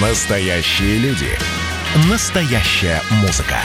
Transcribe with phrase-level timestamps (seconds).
[0.00, 1.28] Настоящие люди.
[2.10, 3.58] Настоящая музыка.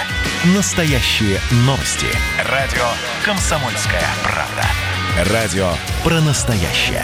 [0.56, 2.06] Настоящие новости.
[2.46, 2.86] Радио
[3.26, 5.34] «Комсомольская правда».
[5.34, 5.72] Радио
[6.04, 7.04] про настоящее.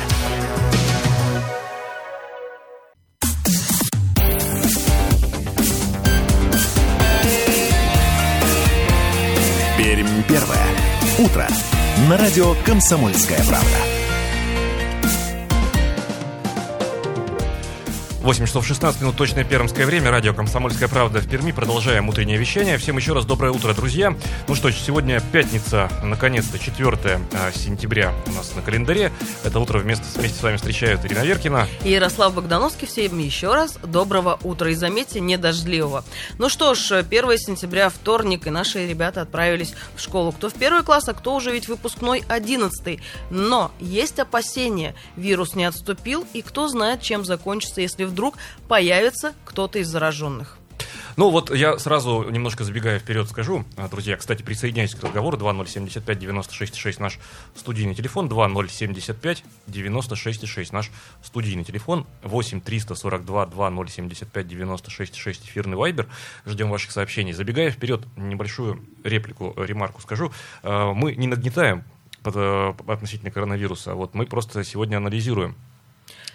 [9.75, 10.67] Пермь первое.
[11.17, 11.47] Утро.
[12.07, 13.94] На радио «Комсомольская правда».
[18.25, 20.09] 8 часов 16 минут, точное пермское время.
[20.09, 21.51] Радио «Комсомольская правда» в Перми.
[21.51, 22.79] Продолжаем утреннее вещание.
[22.79, 24.17] Всем еще раз доброе утро, друзья.
[24.47, 29.11] Ну что ж, сегодня пятница, наконец-то, 4 а, сентября у нас на календаре.
[29.43, 31.67] Это утро вместе, вместе с вами встречают Ирина Веркина.
[31.83, 32.87] И Ярослав Богдановский.
[32.87, 34.71] Всем еще раз доброго утра.
[34.71, 36.03] И заметьте, не дождливого.
[36.39, 40.31] Ну что ж, 1 сентября, вторник, и наши ребята отправились в школу.
[40.31, 44.95] Кто в первый класс, а кто уже ведь выпускной 11 Но есть опасения.
[45.15, 48.37] Вирус не отступил, и кто знает, чем закончится, если вдруг
[48.69, 50.57] появится кто-то из зараженных.
[51.17, 55.37] Ну вот я сразу немножко забегая вперед скажу, а, друзья, кстати, присоединяйтесь к разговору.
[55.37, 57.19] 2075 96 6 наш
[57.55, 60.91] студийный телефон, 2075 96 6 наш
[61.23, 66.07] студийный телефон, 8 342 2075 96 6 эфирный вайбер,
[66.45, 67.33] ждем ваших сообщений.
[67.33, 70.31] Забегая вперед, небольшую реплику, ремарку скажу,
[70.63, 71.83] а, мы не нагнетаем
[72.25, 75.55] э, относительно коронавируса, вот мы просто сегодня анализируем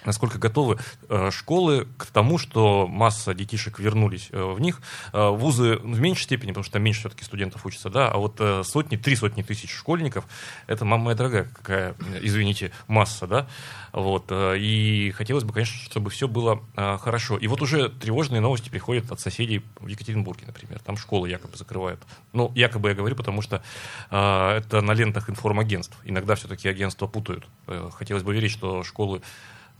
[0.05, 0.77] насколько готовы
[1.09, 4.81] э, школы к тому, что масса детишек вернулись э, в них.
[5.13, 8.41] Э, вузы в меньшей степени, потому что там меньше все-таки студентов учатся, да, а вот
[8.65, 10.25] сотни, три сотни тысяч школьников,
[10.67, 13.47] это, мама моя дорогая, какая, извините, масса, да,
[13.91, 17.37] вот, и хотелось бы, конечно, чтобы все было хорошо.
[17.37, 22.01] И вот уже тревожные новости приходят от соседей в Екатеринбурге, например, там школы якобы закрывают.
[22.33, 23.63] Ну, якобы я говорю, потому что
[24.09, 25.97] это на лентах информагентств.
[26.03, 27.45] Иногда все-таки агентства путают.
[27.93, 29.21] Хотелось бы верить, что школы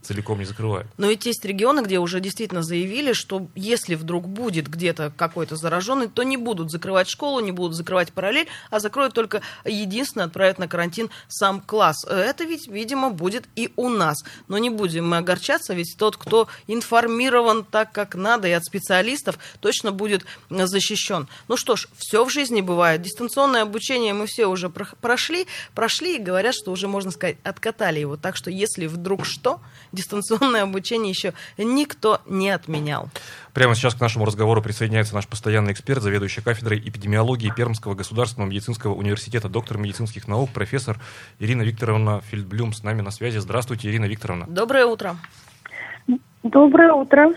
[0.02, 0.88] целиком не закрывают.
[0.98, 6.08] Но ведь есть регионы, где уже действительно заявили, что если вдруг будет где-то какой-то зараженный,
[6.08, 10.68] то не будут закрывать школу, не будут закрывать параллель, а закроют только единственное, отправят на
[10.68, 12.04] карантин сам класс.
[12.04, 14.24] Это ведь, видимо, будет и у нас.
[14.48, 19.38] Но не будем мы огорчаться, ведь тот, кто информирован так, как надо, и от специалистов,
[19.60, 21.28] точно будет защищен.
[21.48, 23.02] Ну что ж, все в жизни бывает.
[23.02, 28.16] Дистанционное обучение мы все уже прошли, прошли и говорят, что уже, можно сказать, откатали его.
[28.16, 29.60] Так что если вдруг что,
[29.92, 33.08] дистанционное обучение еще никто не отменял.
[33.52, 38.94] Прямо сейчас к нашему разговору присоединяется наш постоянный эксперт, заведующий кафедрой эпидемиологии Пермского государственного медицинского
[38.94, 40.98] университета, доктор медицинских наук, профессор
[41.38, 43.38] Ирина Викторовна Фельдблюм с нами на связи.
[43.38, 44.46] Здравствуйте, Ирина Викторовна.
[44.48, 45.16] Доброе утро.
[46.42, 47.34] Доброе утро.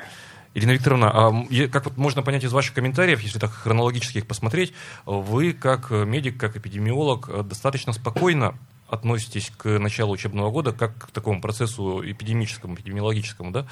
[0.53, 1.33] Ирина Викторовна, а
[1.69, 4.73] как вот можно понять из ваших комментариев, если так хронологически их посмотреть,
[5.05, 8.55] вы как медик, как эпидемиолог достаточно спокойно
[8.89, 13.65] относитесь к началу учебного года как к такому процессу эпидемическому, эпидемиологическому, да?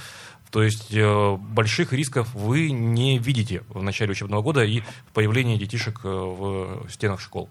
[0.52, 5.58] То есть э, больших рисков вы не видите в начале учебного года и в появлении
[5.58, 7.50] детишек э, в стенах школ.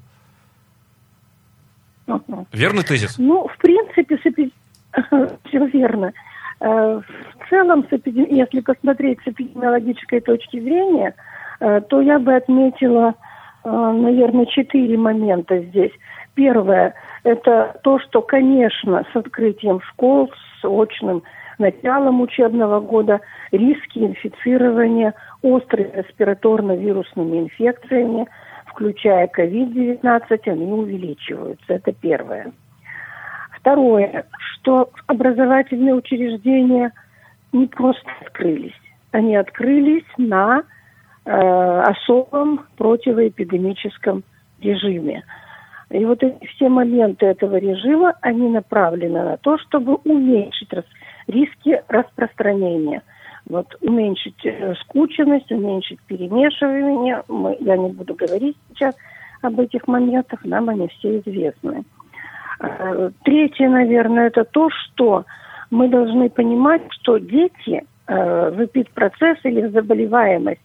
[2.53, 3.19] Верный тезис?
[3.19, 4.53] Ну, в принципе, с эпи...
[5.49, 6.13] все верно.
[6.61, 8.27] Э, в целом, с эпидем...
[8.29, 11.15] если посмотреть с эпидемиологической точки зрения,
[11.61, 13.15] э, то я бы отметила,
[13.65, 15.93] наверное, четыре момента здесь.
[16.35, 16.95] Первое–
[17.25, 21.23] это то, что, конечно, с открытием школ, с очным
[21.59, 23.21] началом учебного года
[23.53, 28.27] риски инфицирования острыми респираторно-вирусными инфекциями,
[28.67, 31.75] включая COVID-19, они увеличиваются.
[31.75, 32.53] Это первое.
[33.59, 36.93] Второе, что образовательные учреждения
[37.53, 38.75] не просто открылись.
[39.13, 40.63] Они открылись на
[41.25, 44.25] э, особом противоэпидемическом
[44.61, 45.23] режиме.
[45.93, 50.87] И вот эти все моменты этого режима, они направлены на то, чтобы уменьшить рас,
[51.27, 53.03] риски распространения.
[53.45, 57.23] Вот уменьшить э, скученность, уменьшить перемешивание.
[57.29, 58.95] Мы, я не буду говорить сейчас
[59.43, 61.85] об этих моментах, нам они все известны.
[62.61, 65.27] Э, третье, наверное, это то, что
[65.71, 70.63] мы должны понимать, что дети э, в эпид-процесс или в заболеваемость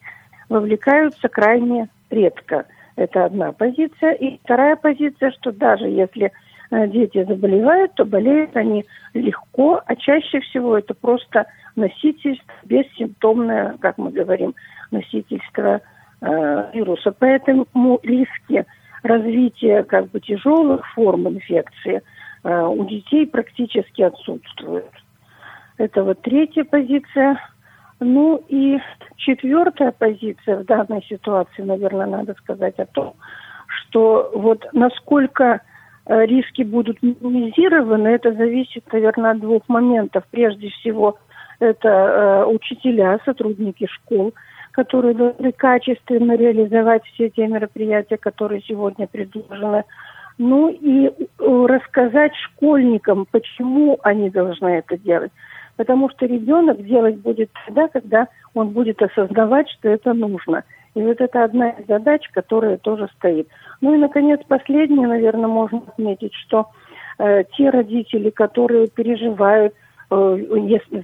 [0.47, 2.65] вовлекаются крайне редко–
[2.97, 4.13] это одна позиция.
[4.13, 6.31] И вторая позиция, что даже если
[6.71, 11.45] э, дети заболевают, то болеют они легко, а чаще всего это просто
[11.75, 14.55] носительство, бессимптомное, как мы говорим,
[14.91, 15.79] носительство
[16.21, 17.13] э, вируса.
[17.17, 17.67] Поэтому
[18.03, 18.65] риски
[19.03, 22.01] развития как бы тяжелых форм инфекции
[22.43, 24.91] э, у детей практически отсутствуют.
[25.77, 27.39] Это вот третья позиция.
[27.99, 28.79] Ну и
[29.15, 33.15] четвертая позиция в данной ситуации, наверное, надо сказать о том,
[33.67, 35.61] что вот насколько
[36.05, 40.23] э, риски будут минимизированы, это зависит, наверное, от двух моментов.
[40.29, 41.17] Прежде всего,
[41.59, 44.33] это э, учителя, сотрудники школ,
[44.71, 49.83] которые должны качественно реализовать все те мероприятия, которые сегодня предложены.
[50.37, 55.31] Ну и э, рассказать школьникам, почему они должны это делать.
[55.77, 60.63] Потому что ребенок делать будет тогда, когда он будет осознавать, что это нужно.
[60.95, 63.47] И вот это одна из задач, которая тоже стоит.
[63.81, 66.65] Ну и, наконец, последнее, наверное, можно отметить, что
[67.19, 69.75] э, те родители, которые переживают,
[70.09, 70.37] э,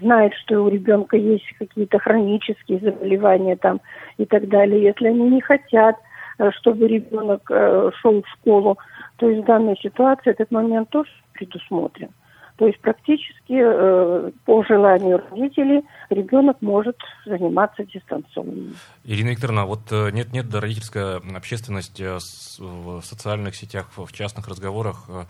[0.01, 3.79] знают, что у ребенка есть какие-то хронические заболевания там
[4.17, 5.97] и так далее, если они не хотят,
[6.39, 8.79] э, чтобы ребенок э, шел в школу,
[9.17, 12.09] то есть в данной ситуации этот момент тоже предусмотрен.
[12.57, 18.73] То есть практически э, по желанию родителей ребенок может заниматься дистанционно.
[19.03, 22.19] Ирина Викторовна, вот э, нет-нет, да, родительская общественность э,
[22.59, 25.23] в социальных сетях, в частных разговорах э,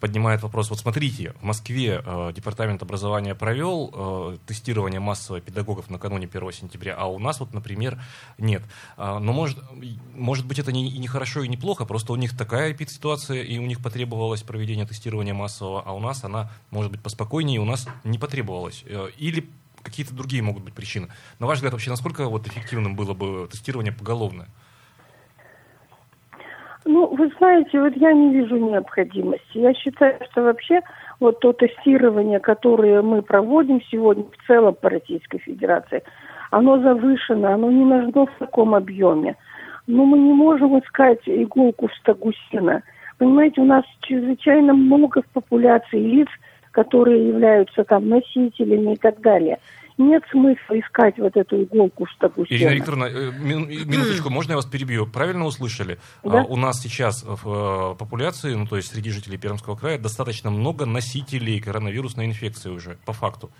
[0.00, 0.70] поднимает вопрос.
[0.70, 6.94] Вот смотрите, в Москве э, Департамент образования провел э, тестирование массовое педагогов накануне 1 сентября,
[6.96, 8.00] а у нас вот, например,
[8.36, 8.62] нет.
[8.96, 9.58] А, но может,
[10.14, 13.42] может быть это не, и не хорошо, и не плохо, просто у них такая эпидситуация,
[13.42, 17.64] и у них потребовалось проведение тестирования массового, а у нас она может быть поспокойнее, у
[17.64, 18.84] нас не потребовалось.
[18.86, 19.48] Э, или
[19.82, 21.08] какие-то другие могут быть причины.
[21.38, 24.48] На ваш взгляд, вообще, насколько вот эффективным было бы тестирование поголовное?
[26.84, 29.58] Ну, вы знаете, вот я не вижу необходимости.
[29.58, 30.80] Я считаю, что вообще
[31.20, 36.02] вот то тестирование, которое мы проводим сегодня в целом по Российской Федерации,
[36.50, 39.36] оно завышено, оно не нужно в таком объеме.
[39.86, 42.82] Но мы не можем искать иголку в стогу сена.
[43.18, 46.28] Понимаете, у нас чрезвычайно много в популяции лиц,
[46.70, 49.58] которые являются там носителями и так далее
[49.98, 55.06] нет смысла искать вот эту иголку стогу Ирина Викторовна, э, минуточку, можно я вас перебью?
[55.06, 55.98] Правильно услышали?
[56.24, 56.40] Да?
[56.40, 60.50] А, у нас сейчас в э, популяции, ну то есть среди жителей Пермского края, достаточно
[60.50, 63.50] много носителей коронавирусной инфекции уже, по факту.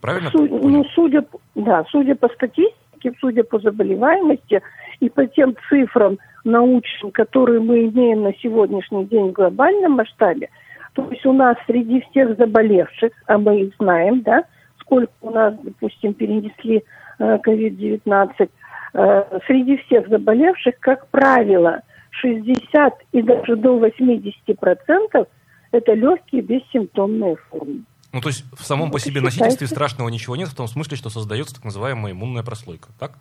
[0.00, 0.30] Правильно?
[0.30, 1.24] Су- ну, судя,
[1.54, 4.62] да, судя по статистике, судя по заболеваемости
[5.00, 10.48] и по тем цифрам научным, которые мы имеем на сегодняшний день в глобальном масштабе,
[10.94, 14.44] то есть у нас среди всех заболевших, а мы их знаем, да,
[14.82, 16.84] сколько у нас, допустим, перенесли
[17.18, 18.46] COVID-19, э,
[18.94, 21.80] э, среди всех заболевших, как правило,
[22.10, 25.26] 60 и даже до 80 процентов
[25.70, 27.84] это легкие бессимптомные формы.
[28.12, 31.08] Ну, то есть в самом по себе носительстве страшного ничего нет, в том смысле, что
[31.08, 33.12] создается так называемая иммунная прослойка, так?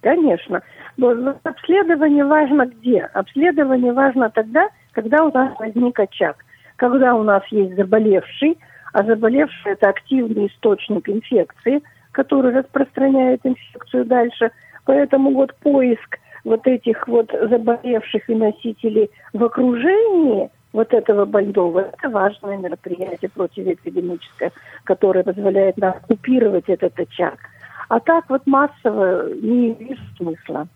[0.00, 0.62] Конечно.
[0.96, 3.02] Но обследование важно где?
[3.02, 6.44] Обследование важно тогда, когда у нас возник очаг.
[6.76, 8.58] Когда у нас есть заболевший,
[8.96, 11.82] а заболевший– это активный источник инфекции,
[12.12, 14.50] который распространяет инфекцию дальше.
[14.86, 22.08] Поэтому вот поиск вот этих вот заболевших и носителей в окружении вот этого больного, это
[22.08, 24.50] важное мероприятие противоэпидемическое,
[24.84, 27.34] которое позволяет нам купировать этот очаг.
[27.90, 30.68] А так вот массово не вижу смысла.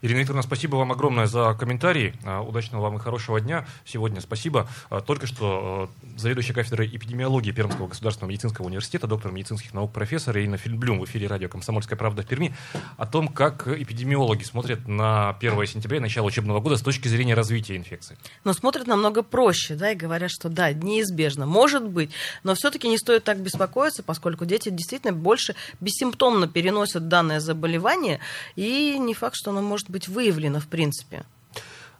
[0.00, 2.14] Ирина Викторовна, спасибо вам огромное за комментарий.
[2.24, 3.66] А, удачного вам и хорошего дня.
[3.84, 4.68] Сегодня спасибо.
[4.90, 10.36] А, только что а, заведующая кафедрой эпидемиологии Пермского государственного медицинского университета, доктор медицинских наук, профессор
[10.38, 12.54] Ирина Фильмблюм в эфире радио «Комсомольская правда» в Перми
[12.96, 17.76] о том, как эпидемиологи смотрят на 1 сентября, начало учебного года с точки зрения развития
[17.76, 18.18] инфекции.
[18.44, 22.10] Но смотрят намного проще, да, и говорят, что да, неизбежно, может быть,
[22.42, 28.20] но все-таки не стоит так беспокоиться, поскольку дети действительно больше бессимптомно переносят данное заболевание,
[28.56, 31.24] и не факт, что оно может быть выявлено в принципе.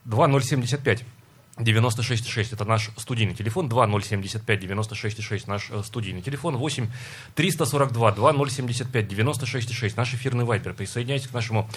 [0.05, 1.05] 2075
[1.59, 6.89] 96,6 это наш студийный телефон, 2075 96,6 наш э, студийный телефон, 8
[7.35, 10.73] 342 2075 96,6 наш эфирный вайбер.
[10.73, 11.69] Присоединяйтесь к нашему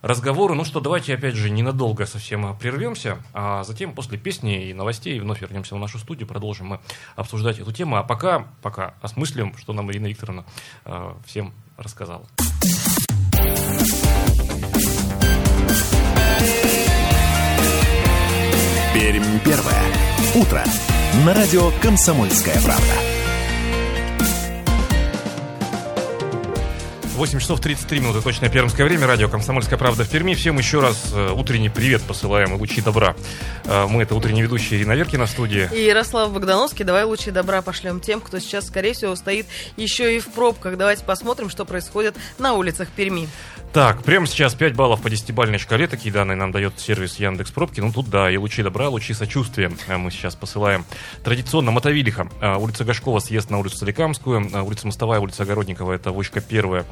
[0.00, 0.54] разговору.
[0.54, 5.40] Ну что, давайте опять же ненадолго совсем прервемся, а затем после песни и новостей вновь
[5.40, 6.80] вернемся в нашу студию, продолжим мы
[7.16, 7.96] обсуждать эту тему.
[7.96, 10.44] А пока, пока осмыслим, что нам Ирина Викторовна
[10.84, 12.26] э, всем рассказала.
[18.94, 19.82] Пермь первое.
[20.36, 20.62] Утро.
[21.26, 22.94] На радио «Комсомольская правда».
[27.16, 30.34] 8 часов 33 минуты, точное пермское время, радио «Комсомольская правда» в Перми.
[30.34, 33.16] Всем еще раз э, утренний привет посылаем и лучи добра.
[33.64, 35.68] Э, мы это утренний ведущий Ирина Веркина в студии.
[35.72, 36.84] И Ярослав Богдановский.
[36.84, 39.46] Давай лучи добра пошлем тем, кто сейчас, скорее всего, стоит
[39.76, 40.76] еще и в пробках.
[40.76, 43.28] Давайте посмотрим, что происходит на улицах Перми.
[43.74, 45.88] Так, прямо сейчас 5 баллов по 10-бальной шкале.
[45.88, 47.80] Такие данные нам дает сервис Яндекс Пробки.
[47.80, 50.84] Ну тут да, и лучи добра, лучи сочувствия э, мы сейчас посылаем.
[51.24, 52.28] Традиционно Мотовилиха.
[52.40, 54.48] Э, улица Гашкова съезд на улицу Соликамскую.
[54.54, 56.84] Э, улица Мостовая, улица Огородникова, это вышка первая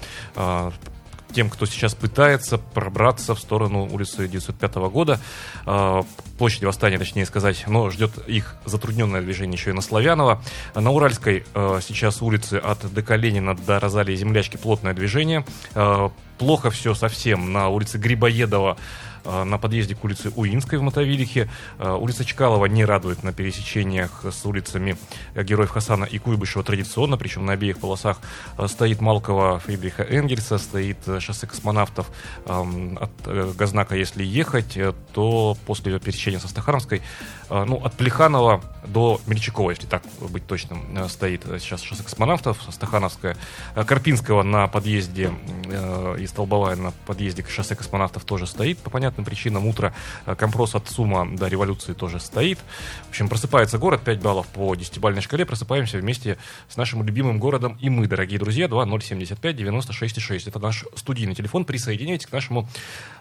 [1.33, 5.21] тем, кто сейчас пытается пробраться в сторону улицы 905 года,
[5.67, 6.03] э,
[6.39, 10.43] площади Восстания, точнее сказать, но ждет их затрудненное движение еще и на Славянова.
[10.75, 15.45] На Уральской э, сейчас улице от ДК Ленина до Розалии Землячки плотное движение.
[15.75, 18.77] Э, плохо все совсем на улице Грибоедова
[19.25, 21.49] на подъезде к улице Уинской в Мотовилихе.
[21.79, 24.97] Э, улица Чкалова не радует на пересечениях с улицами
[25.35, 28.19] Героев Хасана и Куйбышева традиционно, причем на обеих полосах
[28.59, 32.11] э, стоит Малкова Фридриха Энгельса, стоит шоссе космонавтов
[32.47, 34.79] эм, от Газнака, если ехать,
[35.13, 37.03] то после пересечения со Стахановской,
[37.67, 43.37] ну, от Плеханова до Мельчакова, если так быть точным, стоит сейчас шоссе космонавтов, Стахановская,
[43.75, 45.31] Карпинского на подъезде
[46.19, 49.95] и Столбовая на подъезде к шоссе космонавтов тоже стоит, по понятным причинам утро
[50.27, 52.59] э, компрос от сумма до революции тоже стоит.
[53.07, 55.47] В общем, просыпается город, 5 баллов по 10-бальной шкале.
[55.47, 58.69] Просыпаемся вместе с нашим любимым городом и мы, дорогие друзья.
[58.69, 60.47] 2075 96 6.
[60.49, 61.65] Это наш студийный телефон.
[61.65, 62.69] Присоединяйтесь к нашему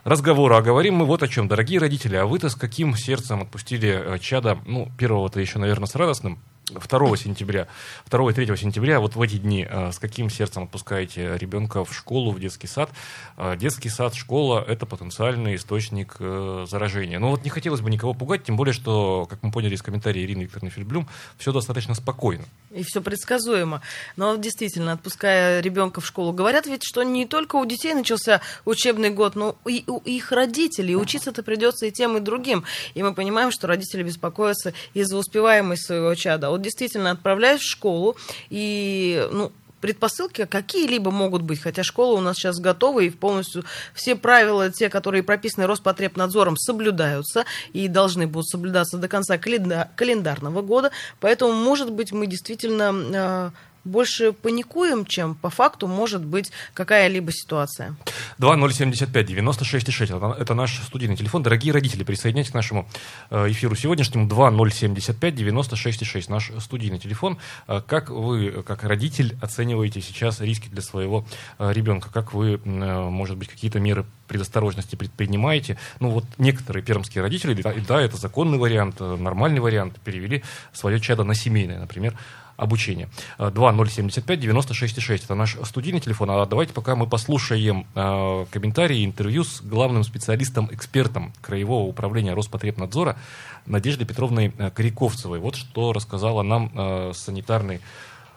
[0.04, 0.56] разговору.
[0.56, 1.48] А говорим мы вот о чем.
[1.48, 4.60] Дорогие родители, а вы-то с каким сердцем отпустили э, чада?
[4.66, 6.40] Ну, первого-то еще, наверное, с радостным.
[6.74, 7.68] 2 сентября,
[8.10, 11.94] 2 и 3 сентября, вот в эти дни, э, с каким сердцем отпускаете ребенка в
[11.94, 12.90] школу, в детский сад?
[13.38, 17.20] Э, детский сад, школа– это потенциальный источник э, заражения.
[17.20, 20.24] Но вот не хотелось бы никого пугать, тем более, что, как мы поняли из комментария
[20.24, 22.46] Ирины Викторовны Фельдблюм, все достаточно спокойно.
[22.72, 23.82] И все предсказуемо.
[24.16, 29.10] Но действительно, отпуская ребенка в школу, говорят ведь, что не только у детей начался учебный
[29.10, 30.96] год, но и у их родителей.
[30.96, 32.64] Учиться-то придется и тем, и другим.
[32.94, 36.50] И мы понимаем, что родители беспокоятся из-за успеваемости своего чада.
[36.62, 38.16] Вот действительно отправляюсь в школу,
[38.52, 43.66] и ну, предпосылки какие-либо могут быть, хотя школа у нас сейчас готова, и полностью
[43.96, 50.92] все правила, те, которые прописаны Роспотребнадзором, соблюдаются и должны будут соблюдаться до конца календарного года.
[51.20, 53.52] Поэтому, может быть, мы действительно а,
[53.84, 57.96] больше паникуем, чем по факту может быть какая-либо ситуация.
[58.40, 60.38] 2075-96-6.
[60.40, 61.44] Это наш студийный телефон.
[61.44, 62.88] Дорогие родители, присоединяйтесь к нашему
[63.30, 64.28] э, эфиру сегодняшнему.
[64.28, 66.26] 2075-96-6.
[66.30, 67.38] Наш студийный телефон.
[67.68, 71.26] Э, как вы, как родитель, оцениваете сейчас риски для своего
[71.60, 72.10] э, ребенка?
[72.12, 75.78] Как вы, может быть, какие-то меры предосторожности предпринимаете?
[76.00, 77.54] Ну, вот некоторые пермские родители,
[77.88, 82.16] да, это законный вариант, нормальный вариант, перевели свое чадо на семейное, например,
[82.62, 83.10] обучения.
[83.38, 85.26] 2075 96 6.
[85.26, 86.32] Это наш студийный телефон.
[86.32, 93.18] А давайте пока мы послушаем э, комментарии, интервью с главным специалистом-экспертом Краевого управления Роспотребнадзора
[93.66, 95.40] Надеждой Петровной э, Коряковцевой.
[95.40, 97.82] Вот что рассказала нам э, санитарный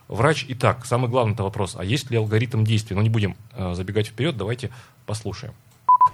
[0.08, 0.46] врач.
[0.48, 1.76] Итак, самый главный вопрос.
[1.78, 2.94] А есть ли алгоритм действий?
[2.94, 4.70] Но ну, не будем э, забегать вперед, давайте
[5.06, 5.54] послушаем.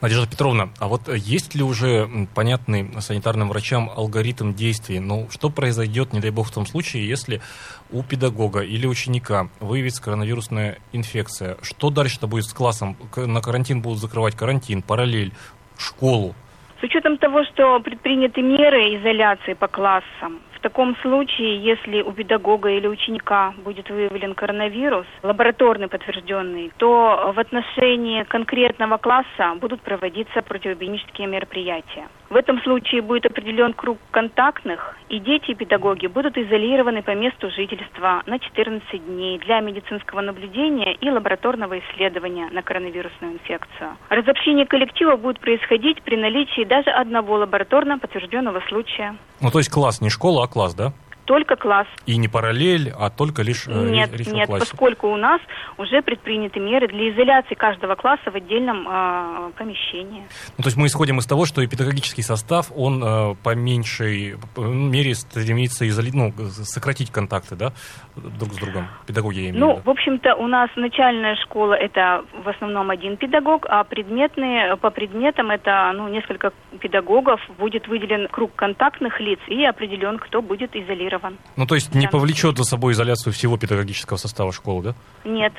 [0.00, 4.98] Надежда Петровна, а вот есть ли уже понятный санитарным врачам алгоритм действий?
[4.98, 7.42] Ну, что произойдет, не дай бог, в том случае, если
[7.90, 11.58] у педагога или ученика выявится коронавирусная инфекция?
[11.60, 12.96] Что дальше-то будет с классом?
[13.14, 15.34] На карантин будут закрывать карантин, параллель,
[15.78, 16.34] школу?
[16.80, 22.68] С учетом того, что предприняты меры изоляции по классам, в таком случае, если у педагога
[22.68, 31.28] или ученика будет выявлен коронавирус, лабораторный подтвержденный, то в отношении конкретного класса будут проводиться противоэпидемические
[31.28, 32.08] мероприятия.
[32.28, 37.50] В этом случае будет определен круг контактных, и дети и педагоги будут изолированы по месту
[37.50, 43.96] жительства на 14 дней для медицинского наблюдения и лабораторного исследования на коронавирусную инфекцию.
[44.10, 49.16] Разобщение коллектива будет происходить при наличии даже одного лабораторно подтвержденного случая.
[49.40, 50.92] Ну, то есть класс не школа, а класс, да?
[51.30, 51.86] Только класс.
[52.06, 55.40] И не параллель, а только лишь э, Нет, речь нет, поскольку у нас
[55.78, 60.24] уже предприняты меры для изоляции каждого класса в отдельном э, помещении.
[60.58, 64.38] Ну, то есть мы исходим из того, что и педагогический состав, он э, по меньшей
[64.56, 66.10] мере стремится изоли...
[66.12, 67.72] ну, сократить контакты, да,
[68.16, 72.90] друг с другом, педагоги, имею Ну, в общем-то, у нас начальная школа это в основном
[72.90, 79.38] один педагог, а предметные, по предметам это, ну, несколько педагогов, будет выделен круг контактных лиц
[79.46, 81.38] и определен, кто будет изолирован изолирован.
[81.56, 84.94] Ну, то есть не повлечет за собой изоляцию всего педагогического состава школы, да?
[85.24, 85.52] Нет,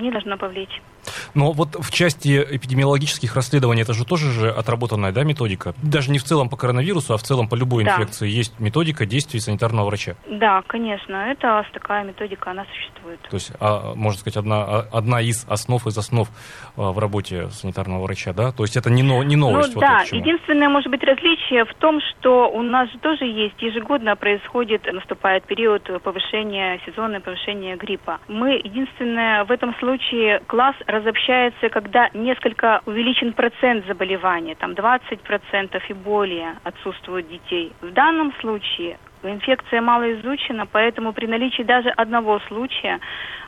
[0.00, 0.82] не должно повлечь.
[1.34, 5.74] Но вот в части эпидемиологических расследований это же тоже же отработанная да, методика.
[5.82, 7.92] Даже не в целом по коронавирусу, а в целом по любой да.
[7.92, 10.14] инфекции есть методика действий санитарного врача.
[10.30, 13.20] Да, конечно, это такая методика, она существует.
[13.22, 16.28] То есть, а, можно сказать, одна, а, одна из основ из основ
[16.76, 18.52] а, в работе санитарного врача, да?
[18.52, 19.74] То есть это не, но, не новость.
[19.74, 23.60] Ну, вот да, единственное, может быть, различие в том, что у нас же тоже есть
[23.60, 28.18] ежегодно происходит, наступает период повышения, сезонное повышения гриппа.
[28.28, 35.92] Мы единственное в этом случае класс разобщается, когда несколько увеличен процент заболевания, там 20% и
[35.92, 37.72] более отсутствуют детей.
[37.80, 43.00] В данном случае Инфекция мало изучена, поэтому при наличии даже одного случая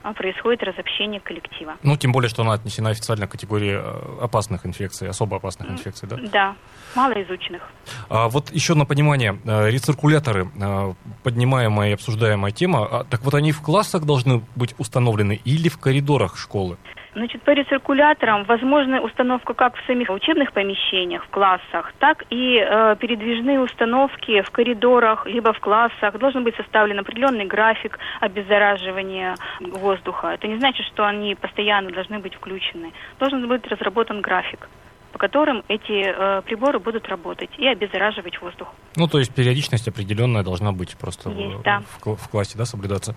[0.03, 1.77] а, происходит разобщение коллектива.
[1.83, 6.09] Ну, тем более, что она отнесена официально к категории э, опасных инфекций, особо опасных инфекций,
[6.09, 6.17] да?
[6.33, 6.57] Да,
[6.97, 7.63] мало изученных.
[8.09, 10.93] А вот еще на понимание, э, рециркуляторы, э,
[11.23, 15.79] поднимаемая и обсуждаемая тема, а, так вот они в классах должны быть установлены или в
[15.79, 16.79] коридорах школы?
[17.15, 22.97] Значит, по рециркуляторам возможна установка как в самих учебных помещениях, в классах, так и э,
[23.01, 26.19] передвижные установки в коридорах, либо в классах.
[26.19, 30.29] Должен быть составлен определенный график обеззараживания воздуха.
[30.29, 32.93] Это не значит, что они постоянно должны быть включены.
[33.19, 34.69] Должен быть разработан график
[35.13, 36.05] по которым эти
[36.39, 38.69] э, приборы будут работать и обеззараживать воздух.
[38.97, 41.83] Ну, то есть периодичность определенная должна быть просто Есть, в, да.
[42.01, 43.15] в, в классе, да, соблюдаться.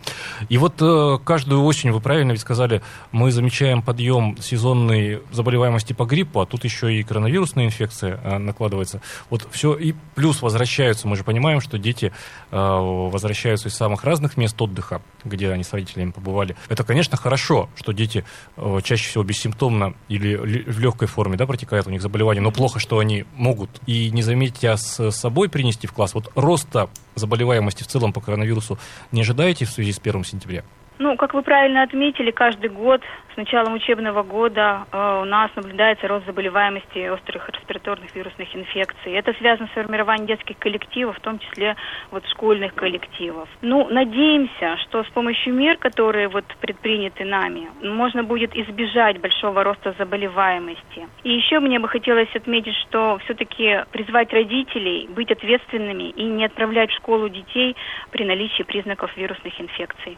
[0.49, 2.81] И вот э, каждую осень, вы правильно ведь сказали,
[3.11, 9.01] мы замечаем подъем сезонной заболеваемости по гриппу, а тут еще и коронавирусная инфекция э, накладывается.
[9.29, 12.11] Вот все, и плюс возвращаются, мы же понимаем, что дети
[12.51, 16.55] э, возвращаются из самых разных мест отдыха, где они с родителями побывали.
[16.69, 18.25] Это, конечно, хорошо, что дети
[18.57, 22.51] э, чаще всего бессимптомно или ли- в легкой форме, да, протекают у них заболевания, но
[22.51, 26.13] плохо, что они могут и не заметя с собой принести в класс.
[26.13, 28.77] Вот роста заболеваемости в целом по коронавирусу
[29.11, 30.63] не ожидаете в связи с 1 сентября?
[30.99, 33.01] Ну, как вы правильно отметили, каждый год
[33.33, 39.13] с началом учебного года э, у нас наблюдается рост заболеваемости острых респираторных вирусных инфекций.
[39.13, 41.75] Это связано с формированием детских коллективов, в том числе
[42.11, 43.49] вот школьных коллективов.
[43.61, 49.95] Ну, надеемся, что с помощью мер, которые вот предприняты нами, можно будет избежать большого роста
[49.97, 51.07] заболеваемости.
[51.23, 56.91] И еще мне бы хотелось отметить, что все-таки призвать родителей быть ответственными и не отправлять
[56.91, 57.75] в школу детей
[58.11, 60.17] при наличии признаков вирусных инфекций.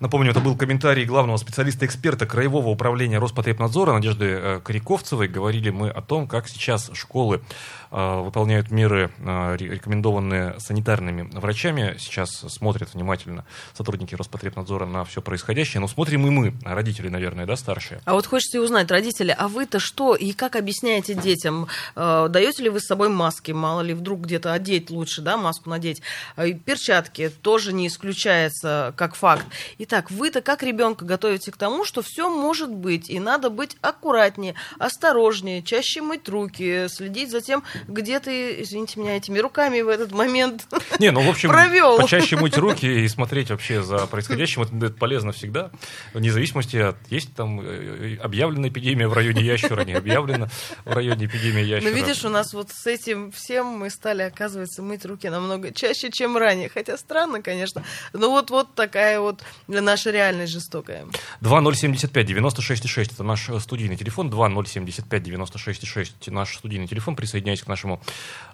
[0.00, 5.28] Напомню, это был комментарий главного специалиста-эксперта Краевого управления Роспотребнадзора Надежды э, Коряковцевой.
[5.28, 7.42] Говорили мы о том, как сейчас школы
[7.90, 11.96] э, выполняют меры, э, ре- рекомендованные санитарными врачами.
[11.98, 15.80] Сейчас смотрят внимательно сотрудники Роспотребнадзора на все происходящее.
[15.80, 18.00] Но смотрим и мы, родители, наверное, да, старшие.
[18.04, 21.68] А вот хочется узнать, родители, а вы-то что и как объясняете детям?
[21.94, 23.52] Даете ли вы с собой маски?
[23.52, 26.02] Мало ли вдруг где-то одеть лучше, да, маску надеть?
[26.36, 29.46] Перчатки тоже не исключается как факт.
[29.78, 34.54] Итак, вы-то как ребенка готовите к тому, что все может быть, и надо быть аккуратнее,
[34.78, 40.12] осторожнее, чаще мыть руки, следить за тем, где ты, извините меня, этими руками в этот
[40.12, 40.66] момент
[40.98, 41.98] Не, ну, в общем, провел.
[41.98, 44.62] почаще мыть руки и смотреть вообще за происходящим.
[44.62, 45.70] Это, это полезно всегда,
[46.14, 46.96] вне зависимости от...
[47.10, 50.48] Есть там э, объявлена эпидемия в районе ящера, не объявлена
[50.84, 51.90] в районе эпидемии ящера.
[51.90, 56.36] видишь, у нас вот с этим всем мы стали, оказывается, мыть руки намного чаще, чем
[56.36, 56.68] ранее.
[56.68, 57.84] Хотя странно, конечно.
[58.12, 61.06] Но вот, вот такая вот наша реальность жестокая.
[61.40, 64.30] 2075-96-6 это наш э, студийный телефон.
[64.30, 67.16] 2075-96-6 наш студийный телефон.
[67.16, 68.00] Присоединяйтесь к нашему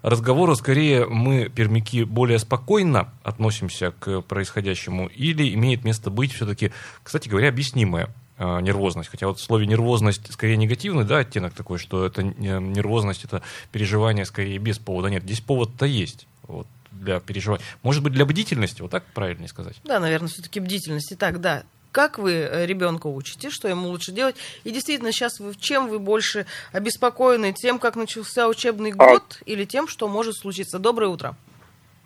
[0.02, 0.54] разговору.
[0.56, 7.48] Скорее, мы, пермяки, более спокойно относимся к происходящему или имеет место быть все-таки, кстати говоря,
[7.48, 9.08] объяснимая э, нервозность.
[9.08, 13.42] Хотя вот в слове нервозность скорее негативный, да, оттенок такой, что это не- нервозность, это
[13.72, 15.08] переживание скорее без повода.
[15.08, 16.26] Нет, здесь повод-то есть.
[16.46, 16.66] Вот
[17.00, 17.64] для переживания.
[17.82, 19.80] Может быть, для бдительности, вот так правильнее сказать.
[19.84, 21.12] Да, наверное, все-таки бдительность.
[21.12, 21.62] Итак, да,
[21.96, 24.36] как вы э, ребенка учите, что ему лучше делать?
[24.64, 27.54] И действительно, сейчас вы, чем вы больше обеспокоены?
[27.54, 30.78] Тем, как начался учебный год, или тем, что может случиться?
[30.78, 31.34] Доброе утро.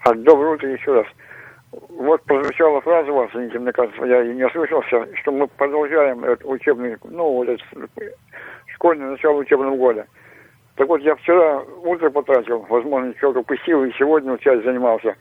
[0.04, 1.06] А, Доброе утро еще раз.
[1.72, 6.24] Вот прозвучала фраза у вас, извините, мне кажется, я и не ослышался, что мы продолжаем
[6.24, 7.66] этот учебный, ну, вот этот
[8.74, 10.06] школьное начало учебного года.
[10.80, 15.14] Так вот, я вчера утро потратил, возможно, что-то упустил, и сегодня часть занимался.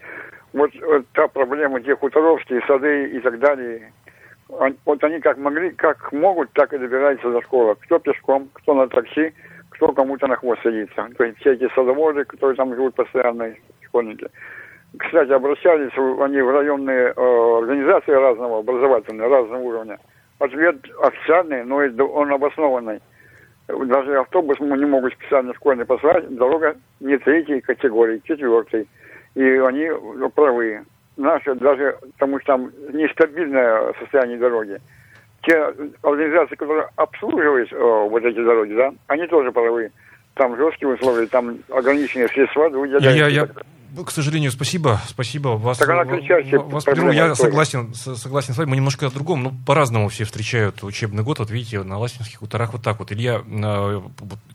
[0.54, 3.92] Вот, вот та проблема, те хуторовские сады и так далее,
[4.48, 7.76] вот они как могли, как могут, так и добираются до школы.
[7.82, 9.34] Кто пешком, кто на такси,
[9.72, 11.10] кто кому-то на хвост садится.
[11.18, 14.30] То есть все эти садоводы, которые там живут постоянно, школьники.
[14.98, 15.92] Кстати, обращались
[16.22, 20.00] они в районные э, организации разного образовательные, разного уровня.
[20.40, 21.82] Ответ официальный, но
[22.14, 23.02] он обоснованный.
[23.70, 28.88] Даже автобус мы не могут специально школьный послать, дорога не третьей категории, четвертой.
[29.36, 29.90] И они
[30.34, 30.82] правы.
[31.18, 34.80] Наши даже, потому что там нестабильное состояние дороги.
[35.44, 39.92] Те организации, которые обслуживают э, вот эти дороги, да, они тоже правы.
[40.36, 43.10] Там жесткие условия, там ограниченные средства выделяются.
[43.10, 43.48] Я, я,
[44.06, 45.50] к сожалению, спасибо, спасибо.
[45.50, 47.12] Вас, Так она кричащая вас проблема.
[47.14, 48.70] Я согласен, согласен с вами.
[48.70, 49.44] Мы немножко о другом.
[49.44, 51.40] Ну, по-разному все встречают учебный год.
[51.40, 53.12] Вот видите, на Ласинских хуторах вот так вот.
[53.12, 54.02] Илья, э,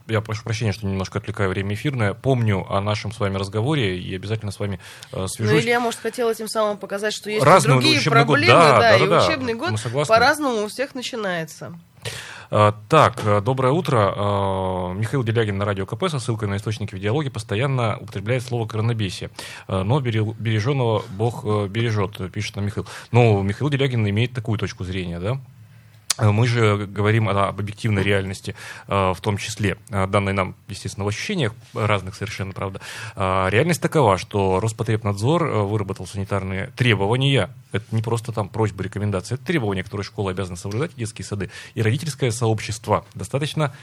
[0.07, 2.13] я прошу прощения, что немножко отвлекаю время эфирное.
[2.13, 4.79] Помню о нашем с вами разговоре и обязательно с вами
[5.11, 5.63] э, Ну, свяжусь.
[5.63, 8.35] Илья, может, хотел этим самым показать, что есть и Разный другие учебный год.
[8.35, 9.25] проблемы, Да, да, да, и да, да.
[9.27, 10.13] учебный год Мы согласны.
[10.13, 11.73] по-разному у всех начинается.
[12.51, 14.13] А, Так, э, доброе утро.
[14.15, 18.67] А, Михаил Делягин на радио КП со ссылкой на источники в диалоге постоянно употребляет слово
[18.67, 19.29] коронабесие.
[19.67, 22.85] А, Но бере- береженого Бог э, бережет, пишет нам Михаил.
[23.11, 25.39] Ну, Михаил Делягин имеет такую точку зрения, да?
[26.17, 28.55] А Мы же говорим об объективной реальности,
[28.87, 32.79] э, в том числе, э, данной нам, естественно, в ощущениях разных совершенно, правда.
[33.15, 37.49] Реальность такова, что Роспотребнадзор э, выработал санитарные требования.
[37.73, 41.49] Это не просто там просьбы, рекомендации, это требования, которые школа обязана соблюдать, детские сады.
[41.73, 43.73] И родительское сообщество достаточно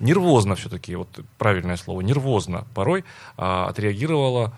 [0.00, 3.04] нервозно все-таки, вот правильное слово, нервозно порой
[3.36, 4.52] отреагировало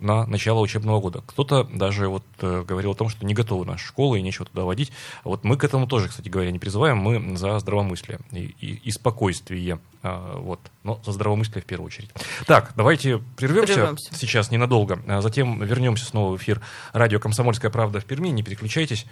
[0.00, 1.22] на начало учебного года.
[1.26, 4.64] Кто-то даже вот э, говорил о том, что не готовы наши школы и нечего туда
[4.64, 4.92] водить.
[5.24, 6.98] Вот мы к этому тоже, кстати говоря, не призываем.
[6.98, 9.78] Мы за здравомыслие и, и, и спокойствие.
[10.02, 10.60] А, вот.
[10.84, 12.10] Но за здравомыслие в первую очередь.
[12.46, 14.14] Так, давайте прервемся, Прервемся.
[14.14, 15.00] сейчас ненадолго.
[15.06, 16.60] А затем вернемся снова в эфир
[16.92, 18.28] радио «Комсомольская правда» в Перми.
[18.28, 19.06] Не переключайтесь.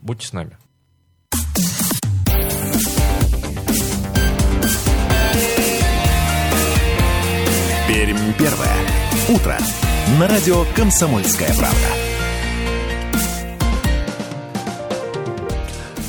[0.00, 0.56] Будьте с нами.
[7.88, 8.76] Пермь первое.
[9.28, 9.56] Утро.
[10.06, 11.88] На радио «Комсомольская правда».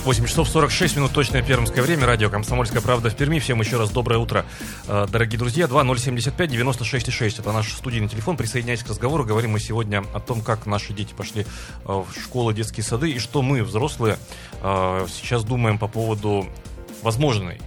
[0.06, 2.06] 8 часов 46 минут, точное пермское время.
[2.06, 3.40] Радио «Комсомольская правда» в Перми.
[3.40, 4.46] Всем еще раз доброе утро,
[4.88, 5.68] э, дорогие друзья.
[5.68, 7.40] 2075 96 6.
[7.40, 8.38] Это наш студийный телефон.
[8.38, 9.26] Присоединяйтесь к разговору.
[9.26, 11.46] Говорим мы сегодня о том, как наши дети пошли э,
[11.88, 14.20] в школы, детские сады, и что мы, взрослые,
[14.62, 16.48] э, сейчас думаем по поводу
[17.02, 17.60] возможной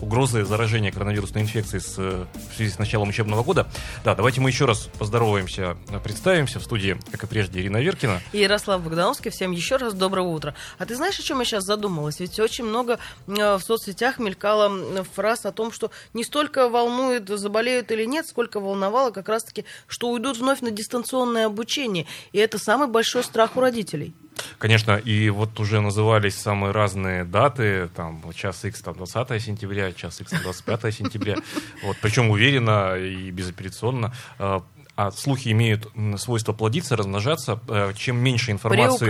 [0.00, 3.68] угрозы заражения коронавирусной инфекцией с, э, в связи с началом учебного года.
[4.04, 6.58] Да, давайте мы еще раз поздороваемся, э, представимся.
[6.60, 8.20] В студии, как и прежде, Ирина Веркина.
[8.32, 10.54] И Ярослав Богдановский, всем еще раз доброго утра.
[10.78, 12.20] А ты знаешь, о чем я сейчас задумалась?
[12.20, 17.90] Ведь очень много э, в соцсетях мелькало фраз о том, что не столько волнует, заболеют
[17.90, 22.06] или нет, сколько волновало как раз-таки, что уйдут вновь на дистанционное обучение.
[22.32, 24.14] И это самый большой страх у родителей.
[24.58, 30.20] Конечно, и вот уже назывались самые разные даты, там, час X, там, 20 сентября, час
[30.20, 31.36] X, 25 сентября,
[31.82, 34.12] вот, причем уверенно и безапелляционно.
[34.38, 34.62] А
[35.00, 37.58] а слухи имеют свойство плодиться, размножаться.
[37.68, 39.08] Э, Чем меньше информации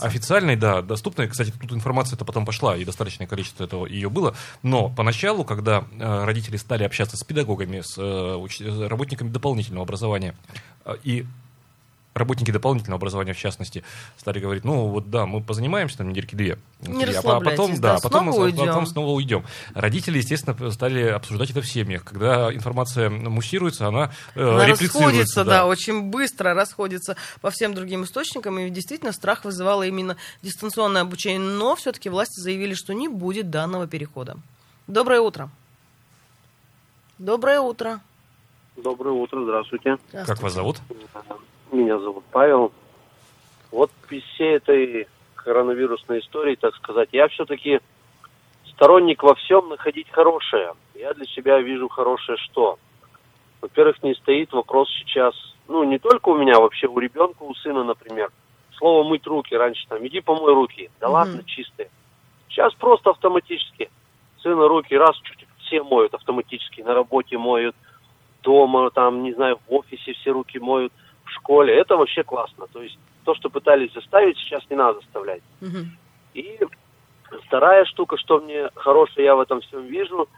[0.00, 1.28] официальной, да, доступной.
[1.28, 4.34] Кстати, тут информация-то потом пошла, и достаточное количество этого ее было.
[4.62, 10.34] Но поначалу, когда э, родители стали общаться с педагогами, с э, работниками дополнительного образования,
[11.02, 11.26] и
[12.16, 13.84] работники дополнительного образования, в частности,
[14.16, 17.80] стали говорить, ну вот да, мы позанимаемся там недельки две, Не три, а расслабляйтесь, потом,
[17.80, 18.66] да, да, потом, снова мы- уйдем.
[18.66, 19.44] потом снова уйдем.
[19.74, 22.04] Родители, естественно, стали обсуждать это в семьях.
[22.04, 25.66] Когда информация муссируется, она, э, Она расходится, да.
[25.66, 31.38] очень быстро расходится по всем другим источникам, и действительно страх вызывало именно дистанционное обучение.
[31.40, 34.36] Но все-таки власти заявили, что не будет данного перехода.
[34.86, 35.50] Доброе утро.
[37.18, 38.00] Доброе утро.
[38.76, 39.96] Доброе утро, здравствуйте.
[40.12, 40.80] Как вас зовут?
[41.76, 42.72] Меня зовут Павел.
[43.70, 47.80] Вот из всей этой коронавирусной истории, так сказать, я все-таки
[48.68, 50.72] сторонник во всем находить хорошее.
[50.94, 52.78] Я для себя вижу хорошее что?
[53.60, 55.34] Во-первых, не стоит вопрос сейчас,
[55.68, 58.30] ну, не только у меня, вообще у ребенка, у сына, например.
[58.78, 60.90] Слово «мыть руки» раньше там, иди помой руки.
[60.98, 61.14] Да Мгм.
[61.14, 61.90] ладно, чистые.
[62.48, 63.90] Сейчас просто автоматически.
[64.42, 67.76] Сына руки раз, чуть все моют автоматически, на работе моют,
[68.42, 70.92] дома, там, не знаю, в офисе все руки моют,
[71.26, 71.74] в школе.
[71.78, 72.66] Это вообще классно.
[72.72, 75.42] То есть то, что пытались заставить, сейчас не надо заставлять.
[75.60, 75.96] Мгм.
[76.34, 76.58] И
[77.46, 80.28] вторая штука, что мне хорошее я в этом всем вижу,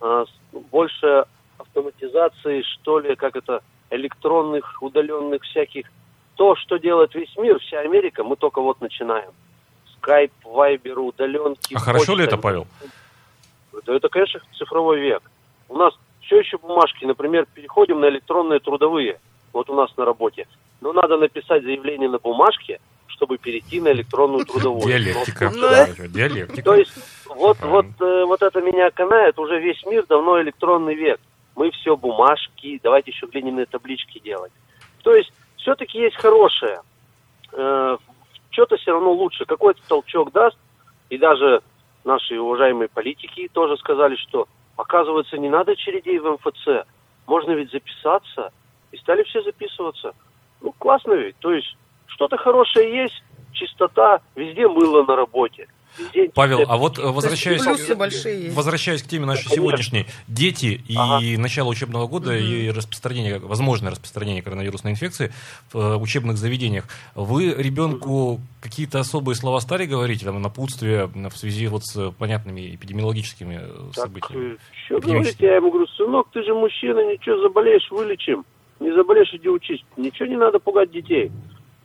[0.00, 1.24] а, с- больше
[1.58, 5.86] автоматизации, что ли, как это, электронных, удаленных всяких.
[6.36, 9.30] То, что делает весь мир, вся Америка, мы только вот начинаем.
[9.96, 11.74] Скайп, вайбер, удаленки.
[11.74, 12.34] А хорошо ли почта.
[12.34, 12.66] это, Павел?
[13.86, 15.22] Да это, конечно, цифровой век.
[15.68, 19.18] У нас все еще бумажки, например, переходим на электронные трудовые.
[19.56, 20.46] Вот у нас на работе.
[20.82, 24.86] Но надо написать заявление на бумажке, чтобы перейти на электронную трудовую.
[24.86, 25.50] Диалектика.
[25.54, 26.62] Ну, Да, Диалектика.
[26.62, 26.92] То есть
[27.24, 31.18] вот, вот, э, вот это меня канает, уже весь мир давно электронный век.
[31.54, 34.52] Мы все бумажки, давайте еще глиняные таблички делать.
[35.02, 36.82] То есть все-таки есть хорошее.
[37.52, 37.96] Э,
[38.50, 39.46] что-то все равно лучше.
[39.46, 40.58] Какой-то толчок даст.
[41.08, 41.62] И даже
[42.04, 46.86] наши уважаемые политики тоже сказали, что оказывается не надо очередей в МФЦ.
[47.26, 48.52] Можно ведь записаться.
[48.96, 50.12] И стали все записываться.
[50.62, 51.36] Ну, классно ведь.
[51.38, 55.66] То есть что-то хорошее есть, чистота, везде мыло на работе.
[55.98, 58.56] Везде Павел, а вот э, возвращаясь, плюсы большие есть.
[58.56, 59.56] возвращаясь к теме нашей Конечно.
[59.56, 61.20] сегодняшней, дети и Ага.
[61.38, 65.32] начало учебного года и распространение, возможное распространение коронавирусной инфекции
[65.72, 71.66] в э, учебных заведениях, вы ребенку какие-то особые слова стали говорить, там, напутствие в связи
[71.68, 74.56] вот с понятными эпидемиологическими э, Так, событиями?
[74.86, 78.44] что говорить, я ему говорю, сынок, ты же мужчина, ничего, заболеешь, вылечим.
[78.80, 79.84] Не заболеешь, иди учись.
[79.96, 81.30] Ничего не надо пугать детей.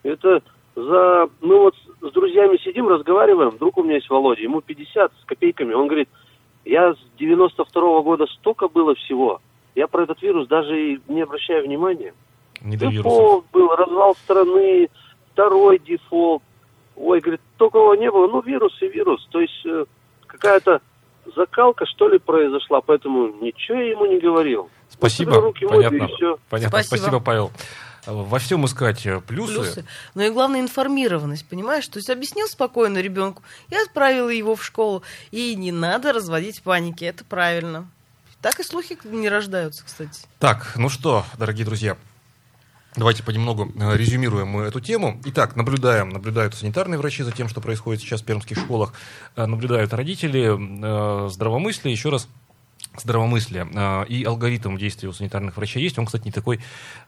[0.04, 0.42] Это
[0.76, 1.30] за...
[1.42, 3.58] Мы вот с друзьями сидим, разговариваем.
[3.58, 5.74] Друг у меня есть Володя, ему 50 с копейками.
[5.74, 6.10] Он говорит,
[6.66, 9.42] я с 92 года столько было всего.
[9.76, 12.14] Я про этот вирус даже и не обращаю внимания.
[12.62, 12.88] Не до.
[12.88, 14.90] Дефолт был, развал страны,
[15.32, 16.44] второй дефолт.
[16.96, 18.28] Ой, говорит, такого не было.
[18.28, 19.26] Ну, вирус и вирус.
[19.32, 19.86] То есть э,
[20.28, 20.82] какая-то
[21.36, 22.82] закалка, что ли, произошла.
[22.82, 24.70] Поэтому ничего я ему не говорил.
[24.90, 25.40] Спасибо.
[25.40, 26.06] Руки мою, Понятно.
[26.06, 26.38] и все.
[26.50, 26.70] Понятно.
[26.84, 26.98] Спасибо.
[26.98, 27.52] Спасибо, Павел.
[28.06, 29.54] Во всем искать э, плюсы.
[29.54, 29.86] Плюсы.
[30.16, 31.88] Но и главное информированность, понимаешь?
[31.88, 35.04] То есть объяснил спокойно ребенку и отправил его в школу.
[35.30, 37.88] И не надо разводить паники, это правильно.
[38.42, 40.24] Так и слухи не рождаются, кстати.
[40.40, 41.96] Так, ну что, дорогие друзья,
[42.96, 45.20] давайте понемногу э, резюмируем эту тему.
[45.26, 48.94] Итак, наблюдаем, наблюдают санитарные врачи за тем, что происходит сейчас в пермских школах,
[49.36, 52.28] э, наблюдают родители, э, здравомыслие, еще раз,
[52.98, 55.98] здравомыслие э, и алгоритм действия у санитарных врачей есть.
[55.98, 56.60] Он, кстати, не такой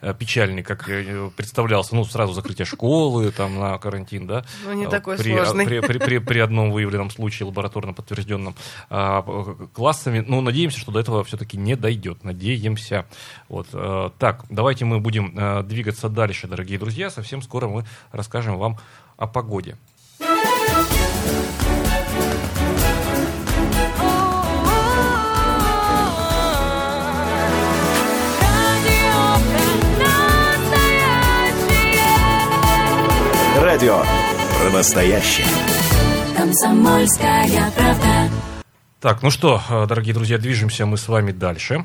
[0.01, 1.95] э, печальный, как э, представлялся.
[1.95, 4.45] Ну, сразу закрытие школы там на карантин, да.
[4.65, 5.65] Ну, не Э, такой при, сложный.
[5.65, 8.55] При, при- при- при одном выявленном случае, лабораторно подтвержденном
[8.89, 9.21] а,
[9.73, 10.23] классами.
[10.25, 12.23] Ну, надеемся, что до этого все-таки не дойдет.
[12.23, 13.05] Надеемся.
[13.49, 13.67] Вот.
[14.17, 17.09] Так, давайте мы будем двигаться дальше, дорогие друзья.
[17.09, 18.77] Совсем скоро мы расскажем вам
[19.17, 19.77] о погоде.
[33.73, 34.03] Радио
[34.61, 35.47] про настоящее.
[36.37, 38.29] Комсомольская правда.
[39.01, 41.83] Так, ну что, э, дорогие друзья, движемся мы с вами дальше.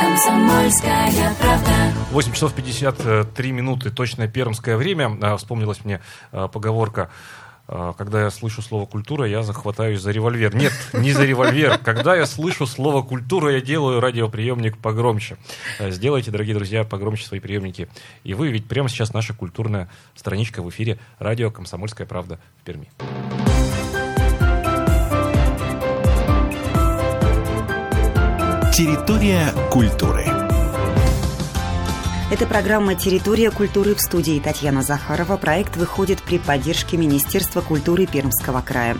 [0.00, 1.92] Комсомольская правда.
[2.12, 5.18] 8 часов 53 минуты, точное пермское время.
[5.20, 6.00] А, Вспомнилась мне
[6.32, 7.10] а, поговорка
[7.66, 10.54] когда я слышу слово культура, я захватаюсь за револьвер.
[10.54, 11.78] Нет, не за револьвер.
[11.78, 15.36] Когда я слышу слово культура, я делаю радиоприемник погромче.
[15.80, 17.88] А, Сделайте, дорогие друзья, погромче свои приемники.
[18.22, 22.88] И вы, ведь прямо сейчас наша культурная страничка в эфире радио «Комсомольская правда» в Перми.
[28.72, 30.45] Территория культуры.
[32.28, 35.36] Это программа «Территория культуры» в студии Татьяна Захарова.
[35.36, 38.96] Проект выходит при поддержке Министерства культуры Пермского края.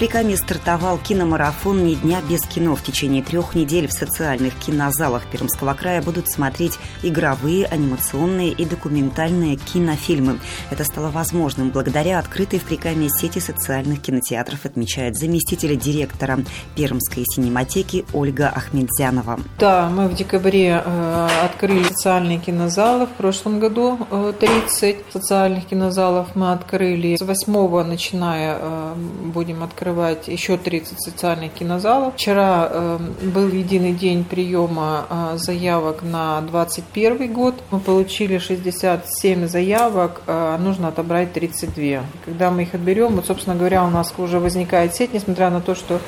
[0.00, 2.74] В Прикаме стартовал киномарафон «Ни дня без кино».
[2.74, 9.56] В течение трех недель в социальных кинозалах Пермского края будут смотреть игровые, анимационные и документальные
[9.56, 10.38] кинофильмы.
[10.70, 16.38] Это стало возможным благодаря открытой в Прикаме сети социальных кинотеатров, отмечает заместитель директора
[16.76, 19.38] Пермской синематеки Ольга Ахмедзянова.
[19.58, 23.04] Да, мы в декабре э, открыли социальные кинозалы.
[23.04, 27.16] В прошлом году э, 30 социальных кинозалов мы открыли.
[27.16, 28.94] С 8 начиная э,
[29.34, 29.89] будем открывать
[30.26, 32.14] еще 30 социальных кинозалов.
[32.14, 37.54] Вчера э, был единый день приема э, заявок на 2021 год.
[37.70, 42.02] Мы получили 67 заявок, э, нужно отобрать 32.
[42.24, 45.74] Когда мы их отберем, вот, собственно говоря, у нас уже возникает сеть, несмотря на то,
[45.74, 46.00] что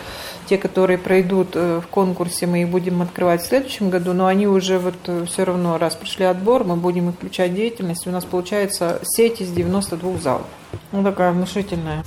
[0.46, 4.46] те, которые пройдут э, в конкурсе, мы их будем открывать в следующем году, но они
[4.46, 4.94] уже вот
[5.26, 8.06] все равно, раз прошли отбор, мы будем их включать в деятельность.
[8.06, 10.46] У нас получается сеть из 92 залов.
[10.92, 12.04] Ну, такая внушительная.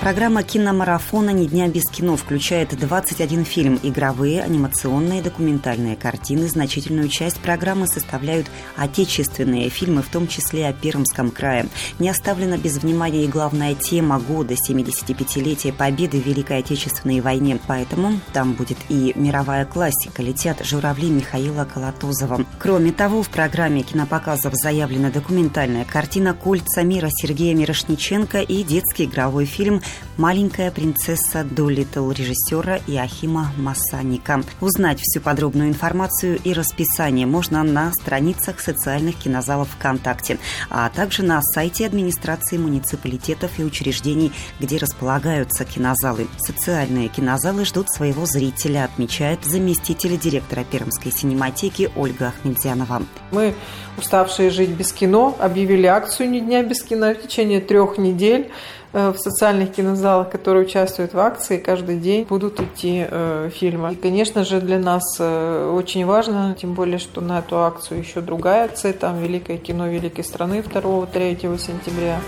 [0.00, 6.48] Программа киномарафона «Ни дня без кино» включает 21 фильм, игровые, анимационные, документальные картины.
[6.48, 11.68] Значительную часть программы составляют отечественные фильмы, в том числе о Пермском крае.
[11.98, 17.58] Не оставлена без внимания и главная тема года– 75-летие победы в Великой Отечественной войне.
[17.66, 22.46] Поэтому там будет и мировая классика «Летят журавли» Михаила Колотозова.
[22.58, 29.44] Кроме того, в программе кинопоказов заявлена документальная картина «Кольца мира» Сергея Мирошниченко и детский игровой
[29.44, 29.82] фильм
[30.16, 34.42] «Маленькая принцесса Долитл» режиссера Иохима Массаника.
[34.60, 41.40] Узнать всю подробную информацию и расписание можно на страницах социальных кинозалов ВКонтакте, а также на
[41.42, 46.28] сайте администрации муниципалитетов и учреждений, где располагаются кинозалы.
[46.38, 53.02] Социальные кинозалы ждут своего зрителя, отмечает заместитель директора Пермской синематеки Ольга Ахмедзянова.
[53.30, 53.54] Мы,
[53.96, 58.50] уставшие жить без кино, объявили акцию «Ни дня без кино» в течение трех недель
[58.92, 63.92] в социальных кинозалах, которые участвуют в акции, каждый день будут идти э, фильмы.
[63.92, 68.20] И, конечно же, для нас э, очень важно, тем более, что на эту акцию еще
[68.20, 72.20] другая акция, там «Великое кино великой страны» 2-3 сентября.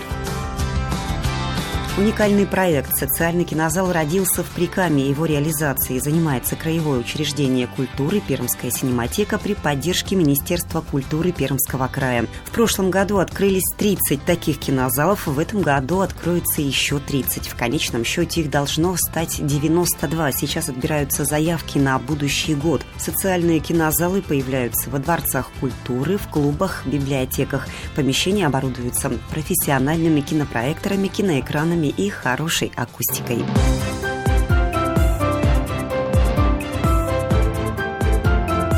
[1.95, 5.07] Уникальный проект «Социальный кинозал» родился в Прикаме.
[5.07, 12.25] Его реализацией занимается Краевое учреждение культуры «Пермская синематека» при поддержке Министерства культуры Пермского края.
[12.45, 17.47] В прошлом году открылись 30 таких кинозалов, в этом году откроется еще 30.
[17.47, 20.31] В конечном счете их должно стать 92.
[20.31, 22.83] Сейчас отбираются заявки на будущий год.
[22.97, 27.67] Социальные кинозалы появляются во дворцах культуры, в клубах, библиотеках.
[27.95, 33.43] Помещения оборудуются профессиональными кинопроекторами, киноэкранами и хорошей акустикой.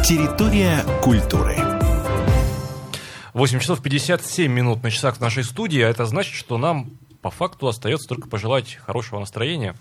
[0.03, 1.57] Территория культуры.
[3.33, 6.91] 8 часов 57 минут на часах в нашей студии, а это значит, что нам
[7.25, 9.75] по факту остается только пожелать хорошего настроения.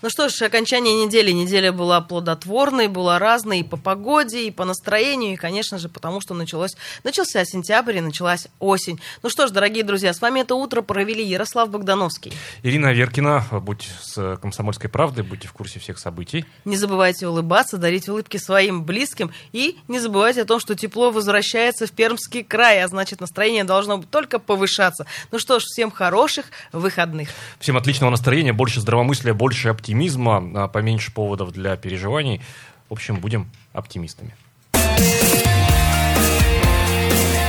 [0.00, 1.32] Ну что ж, окончание недели.
[1.32, 6.20] Неделя была плодотворной, была разной и по погоде, и по настроению, и, конечно же, потому
[6.20, 9.00] что началось, начался сентябрь и началась осень.
[9.24, 12.32] Ну что ж, дорогие друзья, с вами это утро провели Ярослав Богдановский.
[12.62, 16.44] Ирина Веркина, будь с «Комсомольской правдой», будьте в курсе всех событий.
[16.64, 21.88] Не забывайте улыбаться, дарить улыбки своим близким, и не забывайте о том, что тепло возвращается
[21.88, 25.06] в Пермский край, а значит, настроение должно только повышаться.
[25.32, 26.46] Ну что ж, всем хороших
[26.84, 27.30] выходных.
[27.58, 32.40] Всем отличного настроения, больше здравомыслия, больше оптимизма, а поменьше поводов для переживаний.
[32.88, 34.34] В общем, будем оптимистами.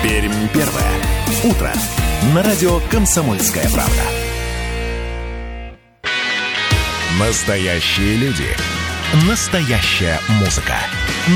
[0.01, 0.91] Пермь первое.
[1.43, 1.71] Утро.
[2.33, 4.01] На радио «Комсомольская правда».
[7.19, 8.47] Настоящие люди.
[9.27, 10.75] Настоящая музыка.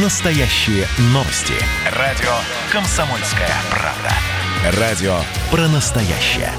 [0.04, 1.54] Настоящие новости.
[1.98, 2.34] Радио
[2.72, 4.14] «Комсомольская правда».
[4.78, 6.52] Радио про настоящее.